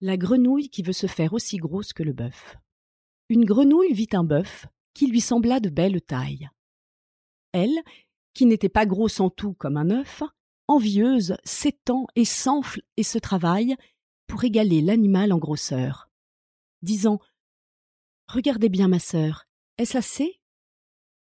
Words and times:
La 0.00 0.16
grenouille 0.16 0.68
qui 0.68 0.82
veut 0.82 0.92
se 0.92 1.08
faire 1.08 1.32
aussi 1.32 1.56
grosse 1.56 1.92
que 1.92 2.04
le 2.04 2.12
bœuf. 2.12 2.56
Une 3.28 3.44
grenouille 3.44 3.92
vit 3.92 4.08
un 4.12 4.24
bœuf 4.24 4.66
qui 4.94 5.08
lui 5.08 5.20
sembla 5.20 5.60
de 5.60 5.68
belle 5.68 6.00
taille. 6.00 6.48
Elle, 7.52 7.82
qui 8.32 8.46
n'était 8.46 8.68
pas 8.68 8.86
grosse 8.86 9.20
en 9.20 9.30
tout 9.30 9.54
comme 9.54 9.76
un 9.76 9.90
œuf, 9.90 10.22
envieuse, 10.68 11.36
s'étend 11.44 12.06
et 12.14 12.24
s'enfle 12.24 12.82
et 12.96 13.02
se 13.02 13.18
travaille 13.18 13.74
pour 14.26 14.44
égaler 14.44 14.80
l'animal 14.82 15.32
en 15.32 15.38
grosseur, 15.38 16.10
disant 16.82 17.18
Regardez 18.28 18.68
bien, 18.68 18.88
ma 18.88 18.98
sœur, 18.98 19.46
est-ce 19.78 19.96
assez? 19.96 20.40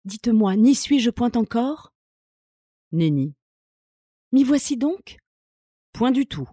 Dites-moi, 0.04 0.56
n'y 0.56 0.74
suis-je 0.74 1.10
point 1.10 1.30
encore? 1.36 1.92
Nenni. 2.92 3.34
M'y 4.32 4.42
voici 4.44 4.76
donc? 4.76 5.18
Point 5.92 6.10
du 6.10 6.26
tout. 6.26 6.48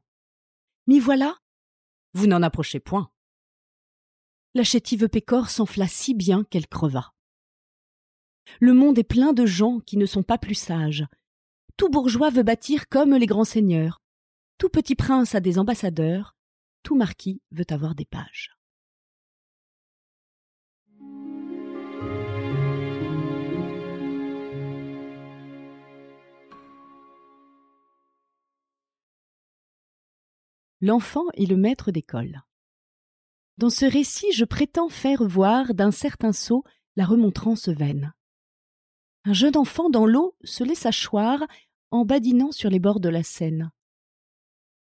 M'y 0.88 1.00
voilà? 1.00 1.38
Vous 2.16 2.28
n'en 2.28 2.42
approchez 2.44 2.80
point. 2.80 3.12
La 4.54 4.64
chétive 4.64 5.10
pécore 5.10 5.50
s'enfla 5.50 5.86
si 5.86 6.14
bien 6.14 6.46
qu'elle 6.46 6.66
creva. 6.66 7.14
Le 8.62 8.73
monde 8.73 8.98
est 8.98 9.04
plein 9.04 9.34
de 9.34 9.46
gens 9.46 9.82
qui 9.82 9.98
ne 9.98 10.06
sont 10.06 10.23
pas 10.23 10.38
plus 10.38 10.56
sages. 10.56 11.06
Tout 11.76 11.90
bourgeois 11.90 12.30
veut 12.30 12.44
bâtir 12.44 12.88
comme 12.88 13.16
les 13.16 13.26
grands 13.26 13.44
seigneurs. 13.44 14.02
Tout 14.58 14.70
petit 14.70 14.96
prince 14.96 15.36
a 15.36 15.42
des 15.42 15.59
ambassadeurs. 15.59 16.38
Tout 16.84 16.96
marquis 16.96 17.42
veut 17.52 17.66
avoir 17.70 17.96
des 17.96 18.06
pages. 18.06 18.56
L'enfant 30.81 31.26
et 31.34 31.45
le 31.45 31.56
maître 31.56 31.92
d'école. 31.92 32.44
Dans 33.58 33.70
ce 33.70 33.86
récit, 33.86 34.31
je 34.34 34.44
prétends 34.44 34.90
faire 34.90 35.23
voir 35.23 35.73
d'un 35.73 35.92
certain 35.92 36.34
saut 36.34 36.64
la 36.95 37.06
remontrance 37.06 37.70
vaine. 37.70 38.14
Un 39.23 39.34
jeune 39.34 39.58
enfant 39.58 39.90
dans 39.90 40.06
l'eau 40.06 40.36
se 40.44 40.64
laissa 40.64 40.92
choir 40.92 41.44
en 41.92 42.06
badinant 42.06 42.52
sur 42.52 42.70
les 42.70 42.80
bords 42.80 43.00
de 43.00 43.09
la 43.09 43.23
Seine. 43.23 43.72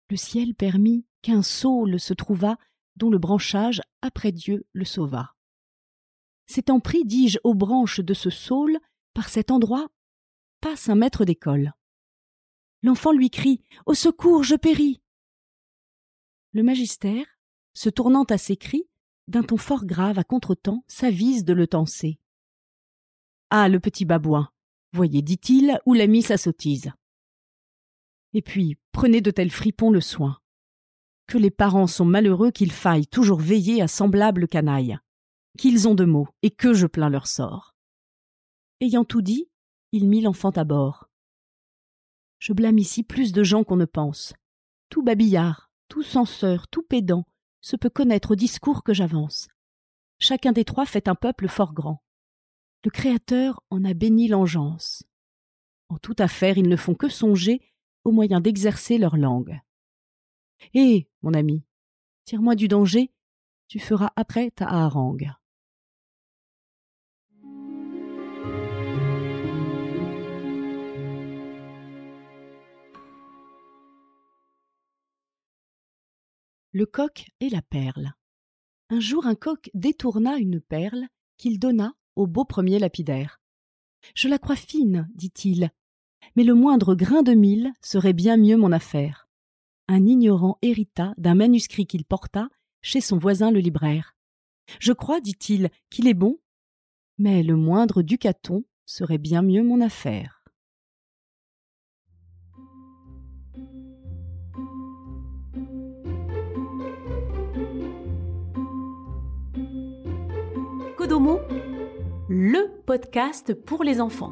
Le 0.10 0.18
ciel 0.18 0.54
permit 0.54 1.06
qu'un 1.22 1.42
saule 1.42 2.00
se 2.00 2.14
trouva 2.14 2.58
dont 2.96 3.10
le 3.10 3.18
branchage, 3.18 3.82
après 4.02 4.32
Dieu, 4.32 4.66
le 4.74 4.86
sauva. 4.86 5.34
S'étant 6.46 6.80
pris, 6.80 7.06
dis-je, 7.06 7.40
aux 7.44 7.54
branches 7.54 8.02
de 8.02 8.14
ce 8.14 8.30
saule, 8.30 8.78
par 9.14 9.30
cet 9.30 9.52
endroit 9.52 9.90
passe 10.60 10.90
un 10.90 10.96
maître 10.96 11.26
d'école. 11.26 11.74
L'enfant 12.84 13.12
lui 13.12 13.30
crie 13.30 13.64
Au 13.86 13.94
secours, 13.94 14.44
je 14.44 14.56
péris. 14.56 15.02
Le 16.54 16.64
magistère, 16.64 17.26
se 17.74 17.90
tournant 17.90 18.24
à 18.26 18.38
ses 18.38 18.58
cris, 18.58 18.84
d'un 19.30 19.44
ton 19.44 19.56
fort 19.56 19.86
grave 19.86 20.20
à 20.20 20.26
contretemps, 20.26 20.84
s'avise 20.88 21.46
de 21.46 21.54
le 21.54 21.66
tenser. 21.66 22.20
Ah, 23.50 23.70
le 23.70 23.80
petit 23.80 24.04
babouin. 24.04 24.50
Voyez, 24.92 25.22
dit-il, 25.22 25.80
où 25.86 25.94
l'a 25.94 26.08
mis 26.08 26.22
sa 26.22 26.36
sottise. 26.36 26.92
Et 28.34 28.42
puis, 28.42 28.78
prenez 28.92 29.22
de 29.22 29.32
tels 29.32 29.52
fripons 29.52 29.92
le 29.92 30.02
soin. 30.02 30.40
Que 31.28 31.38
les 31.38 31.52
parents 31.52 31.88
sont 31.88 32.04
malheureux 32.04 32.52
qu'il 32.52 32.74
faille 32.74 33.08
toujours 33.08 33.40
veiller 33.40 33.82
à 33.82 33.88
semblables 33.88 34.50
canailles. 34.50 35.00
Qu'ils 35.58 35.88
ont 35.88 35.96
de 35.96 36.06
mots, 36.06 36.28
et 36.42 36.52
que 36.52 36.74
je 36.74 36.88
plains 36.88 37.10
leur 37.10 37.28
sort. 37.28 37.76
Ayant 38.82 39.06
tout 39.06 39.22
dit, 39.22 39.50
il 39.94 40.10
mit 40.10 40.22
l'enfant 40.22 40.50
à 40.50 40.66
bord. 40.66 41.10
Je 42.40 42.52
blâme 42.52 42.80
ici 42.80 43.04
plus 43.04 43.32
de 43.32 43.44
gens 43.44 43.64
qu'on 43.64 43.78
ne 43.78 43.86
pense. 43.86 44.34
Tout 44.90 45.04
babillard, 45.04 45.71
tout 45.92 46.04
censeur, 46.04 46.70
tout 46.70 46.84
pédant, 46.84 47.26
se 47.60 47.76
peut 47.76 47.90
connaître 47.90 48.32
au 48.32 48.36
discours 48.36 48.82
que 48.82 48.94
j'avance. 48.94 49.50
Chacun 50.20 50.54
des 50.54 50.64
trois 50.64 50.86
fait 50.86 51.10
un 51.10 51.16
peuple 51.16 51.50
fort 51.50 51.74
grand 51.74 52.02
le 52.84 52.90
Créateur 52.90 53.62
en 53.70 53.84
a 53.84 53.94
béni 53.94 54.28
l'engeance. 54.28 55.04
En 55.90 55.98
toute 55.98 56.22
affaire, 56.22 56.58
ils 56.58 56.68
ne 56.68 56.76
font 56.76 56.96
que 56.96 57.10
songer 57.10 57.62
au 58.04 58.12
moyen 58.12 58.42
d'exercer 58.42 58.98
leur 58.98 59.18
langue. 59.18 59.60
Eh, 60.74 61.08
mon 61.22 61.34
ami, 61.34 61.64
tire-moi 62.26 62.56
du 62.56 62.68
danger, 62.68 63.12
tu 63.68 63.80
feras 63.80 64.12
après 64.16 64.52
ta 64.52 64.68
harangue. 64.68 65.32
Le 76.74 76.86
coq 76.86 77.28
et 77.42 77.50
la 77.50 77.62
perle. 77.62 78.14
Un 78.90 79.02
jour 79.02 79.26
un 79.26 79.36
coq 79.36 79.70
détourna 79.74 80.38
une 80.38 80.62
perle 80.62 81.06
qu'il 81.36 81.60
donna 81.60 81.94
au 82.16 82.28
beau 82.28 82.46
premier 82.46 82.80
lapidaire. 82.80 83.42
Je 84.16 84.30
la 84.30 84.40
crois 84.40 84.56
fine, 84.56 85.10
dit-il, 85.14 85.72
mais 86.38 86.46
le 86.46 86.54
moindre 86.54 86.96
grain 86.96 87.24
de 87.24 87.34
mille 87.34 87.74
serait 87.82 88.14
bien 88.14 88.38
mieux 88.38 88.56
mon 88.56 88.72
affaire. 88.72 89.28
Un 89.90 90.06
ignorant 90.06 90.60
hérita 90.62 91.14
d'un 91.18 91.36
manuscrit 91.36 91.88
qu'il 91.88 92.06
porta 92.06 92.48
chez 92.82 93.02
son 93.02 93.18
voisin 93.18 93.52
le 93.52 93.60
libraire. 93.60 94.16
Je 94.80 94.94
crois, 94.94 95.20
dit-il, 95.20 95.70
qu'il 95.90 96.08
est 96.08 96.14
bon, 96.14 96.40
mais 97.18 97.44
le 97.44 97.58
moindre 97.58 98.02
ducaton 98.02 98.64
serait 98.86 99.18
bien 99.18 99.42
mieux 99.42 99.62
mon 99.62 99.82
affaire. 99.82 100.41
Le 112.30 112.70
podcast 112.86 113.54
pour 113.54 113.84
les 113.84 114.00
enfants. 114.00 114.32